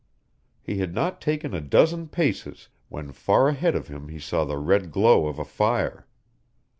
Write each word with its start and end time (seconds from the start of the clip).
He 0.63 0.79
had 0.79 0.95
not 0.95 1.21
taken 1.21 1.53
a 1.53 1.61
dozen 1.61 2.07
paces, 2.09 2.69
when 2.89 3.11
far 3.11 3.49
ahead 3.49 3.75
of 3.75 3.87
him 3.87 4.07
he 4.07 4.17
saw 4.17 4.45
the 4.45 4.57
red 4.57 4.91
glow 4.91 5.27
of 5.27 5.37
a 5.37 5.45
fire. 5.45 6.07